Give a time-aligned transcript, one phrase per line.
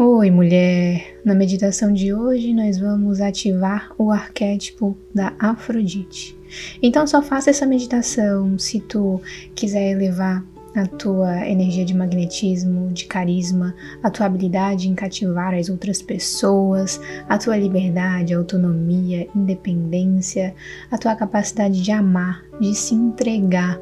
[0.00, 1.18] Oi, mulher!
[1.24, 6.38] Na meditação de hoje nós vamos ativar o arquétipo da Afrodite.
[6.80, 9.20] Então só faça essa meditação se tu
[9.56, 10.46] quiser elevar
[10.78, 17.00] a tua energia de magnetismo, de carisma, a tua habilidade em cativar as outras pessoas,
[17.28, 20.54] a tua liberdade, autonomia, independência,
[20.90, 23.80] a tua capacidade de amar, de se entregar,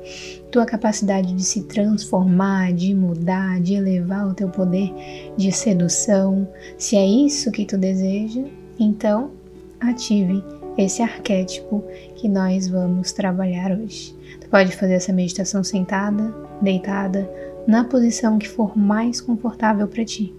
[0.50, 4.92] tua capacidade de se transformar, de mudar, de elevar o teu poder
[5.36, 6.48] de sedução.
[6.78, 8.42] Se é isso que tu deseja,
[8.78, 9.30] então
[9.80, 10.42] ative
[10.76, 14.14] esse arquétipo que nós vamos trabalhar hoje.
[14.40, 17.28] Tu pode fazer essa meditação sentada, deitada,
[17.66, 20.32] na posição que for mais confortável para ti.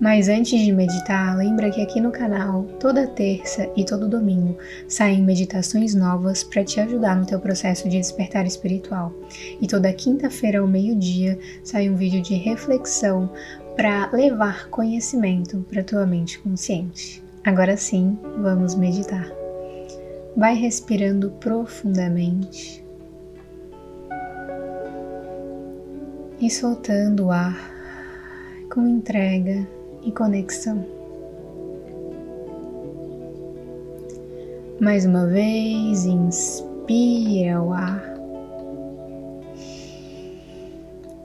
[0.00, 4.56] Mas antes de meditar, lembra que aqui no canal, toda terça e todo domingo,
[4.88, 9.12] saem meditações novas para te ajudar no teu processo de despertar espiritual.
[9.60, 13.30] E toda quinta-feira ao meio-dia sai um vídeo de reflexão
[13.76, 17.22] para levar conhecimento para tua mente consciente.
[17.44, 19.39] Agora sim, vamos meditar.
[20.36, 22.84] Vai respirando profundamente.
[26.40, 27.58] E soltando o ar
[28.72, 29.66] com entrega
[30.02, 30.86] e conexão.
[34.80, 38.02] Mais uma vez, inspira o ar.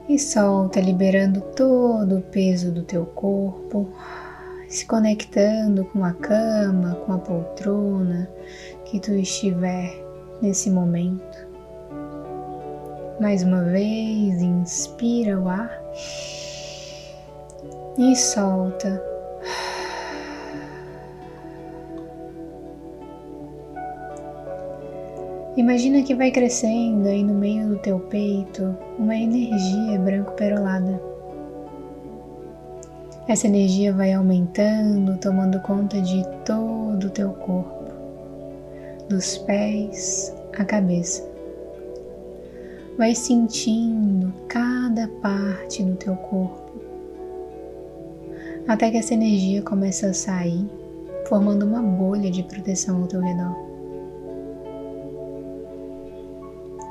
[0.08, 3.88] E solta, liberando todo o peso do teu corpo,
[4.68, 8.28] se conectando com a cama, com a poltrona
[8.86, 9.92] que tu estiver
[10.40, 11.46] nesse momento.
[13.20, 15.70] Mais uma vez, inspira o ar
[17.98, 19.02] e solta.
[25.56, 31.00] Imagina que vai crescendo aí no meio do teu peito uma energia branco-perolada.
[33.26, 37.75] Essa energia vai aumentando, tomando conta de todo o teu corpo,
[39.08, 41.28] dos pés à cabeça.
[42.96, 46.66] Vai sentindo cada parte do teu corpo
[48.68, 50.68] até que essa energia começa a sair,
[51.28, 53.54] formando uma bolha de proteção ao teu redor.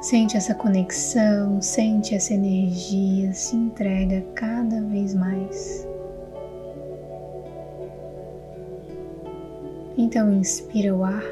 [0.02, 5.88] Sente essa conexão, sente essa energia, se entrega cada vez mais.
[9.98, 11.24] Então inspira o ar.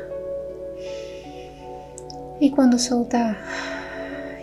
[2.41, 3.37] E quando soltar,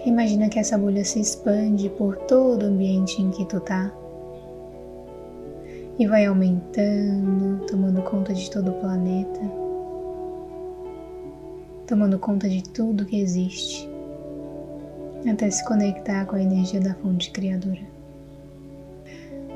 [0.06, 3.92] imagina que essa bolha se expande por todo o ambiente em que tu tá
[5.98, 9.40] e vai aumentando, tomando conta de todo o planeta,
[11.86, 13.86] tomando conta de tudo que existe,
[15.30, 17.82] até se conectar com a energia da fonte criadora.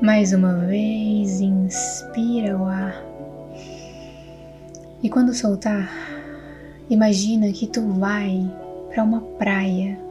[0.03, 3.03] Mais uma vez, inspira o ar.
[5.01, 5.89] E quando soltar,
[6.89, 8.49] imagina que tu vai
[8.89, 10.05] para uma praia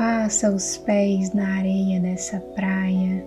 [0.00, 3.22] Passa os pés na areia dessa praia.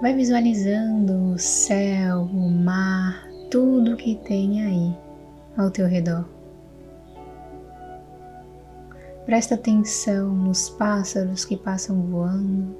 [0.00, 4.96] Vai visualizando o céu, o mar, tudo que tem aí
[5.56, 6.28] ao teu redor.
[9.24, 12.76] Presta atenção nos pássaros que passam voando,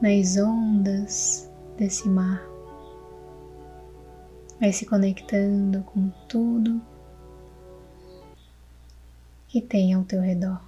[0.00, 2.55] nas ondas desse mar.
[4.58, 6.80] Vai se conectando com tudo
[9.48, 10.60] que tem ao teu redor.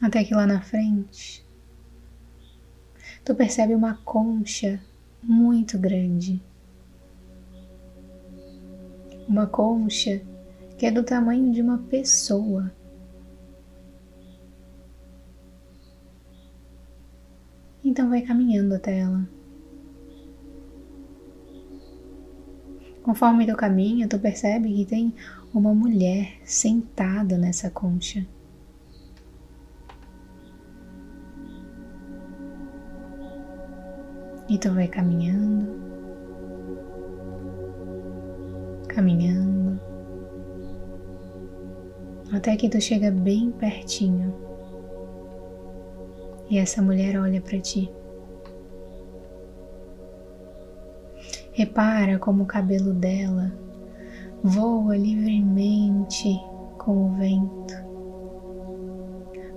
[0.00, 1.44] Até que lá na frente,
[3.24, 4.80] tu percebe uma concha
[5.22, 6.42] muito grande.
[9.26, 10.20] Uma concha
[10.76, 12.70] que é do tamanho de uma pessoa.
[17.96, 19.26] Então vai caminhando até ela.
[23.02, 25.14] Conforme tu caminha, tu percebe que tem
[25.54, 28.26] uma mulher sentada nessa concha.
[34.46, 35.66] E tu vai caminhando,
[38.88, 39.80] caminhando,
[42.30, 44.45] até que tu chega bem pertinho.
[46.48, 47.90] E essa mulher olha para ti.
[51.52, 53.52] Repara como o cabelo dela
[54.42, 56.38] voa livremente
[56.78, 57.74] com o vento.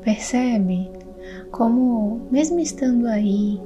[0.02, 0.90] Percebe
[1.52, 3.62] como, mesmo estando aí,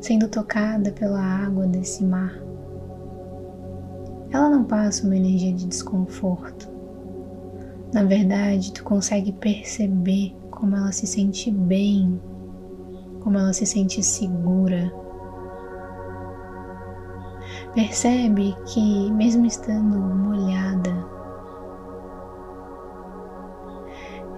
[0.00, 2.42] sendo tocada pela água desse mar.
[4.30, 6.68] Ela não passa uma energia de desconforto,
[7.92, 12.22] Na verdade, tu consegue perceber como ela se sente bem,
[13.18, 14.92] como ela se sente segura.
[17.74, 21.04] Percebe que, mesmo estando molhada,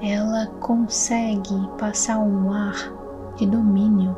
[0.01, 4.17] ela consegue passar um ar de domínio.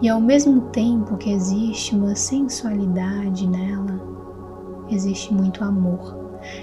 [0.00, 4.00] E ao mesmo tempo que existe uma sensualidade nela,
[4.88, 6.16] existe muito amor.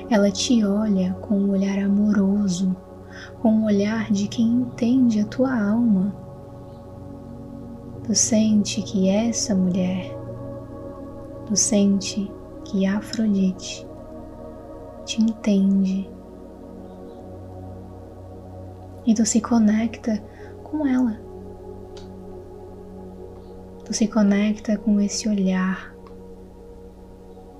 [0.09, 2.73] Ela te olha com um olhar amoroso,
[3.41, 6.15] com um olhar de quem entende a tua alma.
[8.03, 10.15] Tu sente que essa mulher,
[11.45, 12.31] tu sente
[12.65, 13.87] que Afrodite
[15.05, 16.09] te entende
[19.05, 20.21] e tu se conecta
[20.63, 21.19] com ela.
[23.85, 25.95] Tu se conecta com esse olhar.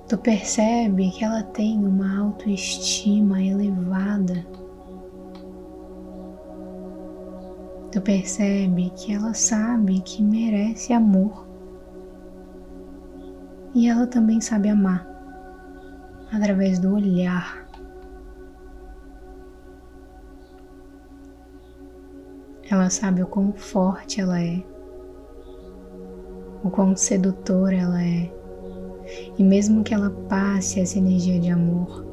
[0.08, 4.44] Tu percebe que ela tem uma autoestima elevada.
[7.96, 11.48] Tu percebe que ela sabe que merece amor.
[13.74, 15.08] E ela também sabe amar
[16.30, 17.66] através do olhar.
[22.70, 24.62] Ela sabe o quão forte ela é,
[26.62, 28.30] o quão sedutora ela é.
[29.38, 32.04] E mesmo que ela passe essa energia de amor,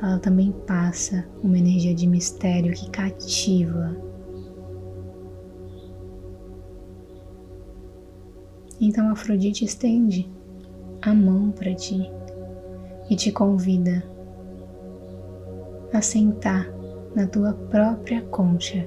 [0.00, 4.15] ela também passa uma energia de mistério que cativa.
[8.86, 10.30] Então Afrodite estende
[11.02, 12.10] a mão para ti
[13.10, 14.02] e te convida
[15.92, 16.68] a sentar
[17.14, 18.86] na tua própria concha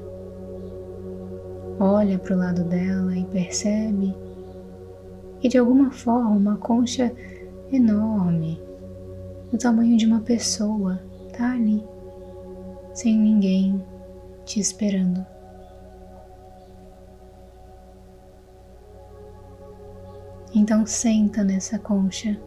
[1.80, 4.14] olha para o lado dela e percebe
[5.40, 7.14] que de alguma forma uma concha
[7.72, 8.62] enorme,
[9.50, 11.00] do tamanho de uma pessoa,
[11.38, 11.82] tá ali,
[12.94, 13.82] sem ninguém
[14.46, 15.26] te esperando.
[20.54, 22.40] Então senta nessa concha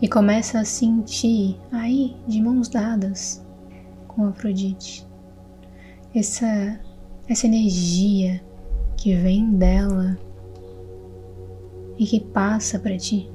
[0.00, 3.44] e começa a sentir aí de mãos dadas
[4.06, 5.06] com Afrodite
[6.18, 6.80] essa,
[7.28, 8.42] essa energia
[8.96, 10.18] que vem dela
[11.98, 13.30] e que passa para ti.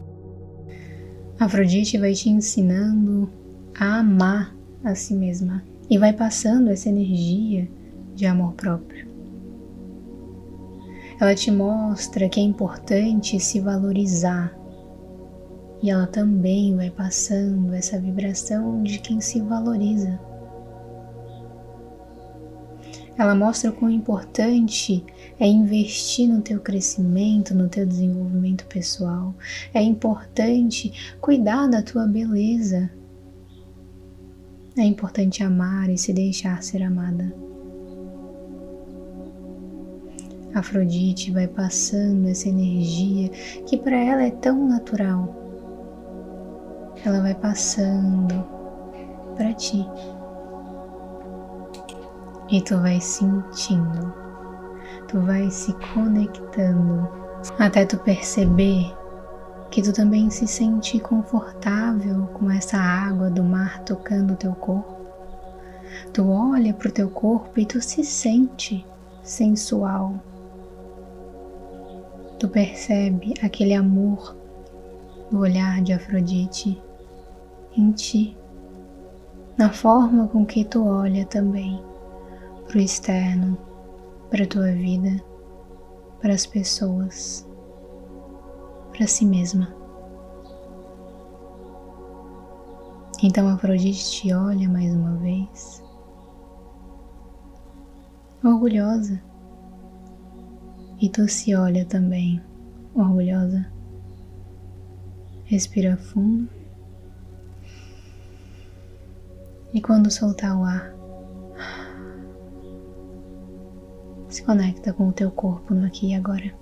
[1.39, 3.29] Afrodite vai te ensinando
[3.79, 7.69] a amar a si mesma e vai passando essa energia
[8.15, 9.10] de amor próprio.
[11.21, 14.51] Ela te mostra que é importante se valorizar
[15.79, 20.19] e ela também vai passando essa vibração de quem se valoriza.
[23.15, 25.05] Ela mostra o quão importante
[25.39, 29.35] é investir no teu crescimento, no teu desenvolvimento pessoal.
[29.75, 32.89] É importante cuidar da tua beleza.
[34.75, 37.31] É importante amar e se deixar ser amada.
[40.61, 43.29] Afrodite vai passando essa energia
[43.65, 45.35] que para ela é tão natural.
[47.03, 48.45] Ela vai passando
[49.35, 49.83] para ti.
[52.51, 54.13] E tu vai sentindo,
[55.07, 57.09] tu vai se conectando
[57.57, 58.95] até tu perceber
[59.71, 64.95] que tu também se sente confortável com essa água do mar tocando o teu corpo.
[66.13, 68.85] Tu olha para o teu corpo e tu se sente
[69.23, 70.30] sensual.
[72.41, 74.35] Tu percebe aquele amor
[75.29, 76.81] do olhar de Afrodite
[77.77, 78.35] em ti,
[79.55, 81.79] na forma com que tu olha também
[82.67, 83.55] para o externo,
[84.31, 85.23] para a tua vida,
[86.19, 87.47] para as pessoas,
[88.91, 89.71] para si mesma.
[93.21, 95.83] Então Afrodite te olha mais uma vez,
[98.43, 99.21] orgulhosa,
[101.01, 102.39] e tu se olha também,
[102.93, 103.65] orgulhosa.
[105.45, 106.47] Respira fundo.
[109.73, 110.93] E quando soltar o ar,
[114.29, 116.53] se conecta com o teu corpo no aqui e agora.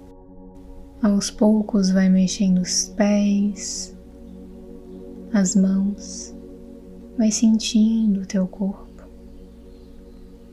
[1.01, 3.95] Aos poucos vai mexendo os pés,
[5.33, 6.33] as mãos,
[7.17, 9.03] vai sentindo o teu corpo.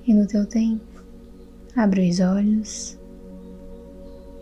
[0.04, 1.04] E no teu tempo,
[1.76, 2.98] abre os olhos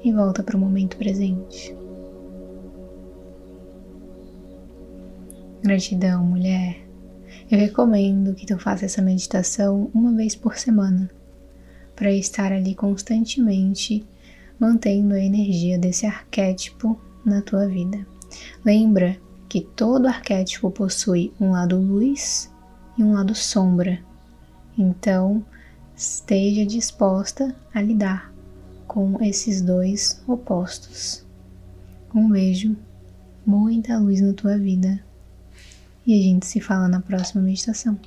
[0.04, 1.74] e volta para o momento presente.
[5.62, 6.86] Gratidão, mulher.
[7.50, 11.10] Eu recomendo que tu faça essa meditação uma vez por semana
[11.96, 14.04] para estar ali constantemente
[14.60, 18.06] mantendo a energia desse arquétipo na tua vida.
[18.64, 19.16] Lembra
[19.48, 22.52] que todo arquétipo possui um lado luz
[22.98, 24.00] e um lado sombra.
[24.76, 25.44] Então,
[25.96, 28.33] esteja disposta a lidar
[28.86, 31.24] com esses dois opostos.
[32.14, 32.76] Um beijo,
[33.44, 35.02] muita luz na tua vida
[36.06, 37.98] e a gente se fala na próxima meditação.